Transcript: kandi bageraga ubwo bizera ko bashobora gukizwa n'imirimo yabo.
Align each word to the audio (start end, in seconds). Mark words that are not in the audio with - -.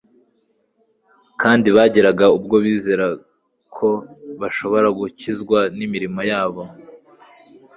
kandi 1.41 1.67
bageraga 1.75 2.25
ubwo 2.37 2.55
bizera 2.65 3.05
ko 3.75 3.89
bashobora 4.41 4.87
gukizwa 4.99 5.59
n'imirimo 5.77 6.21
yabo. 6.31 6.63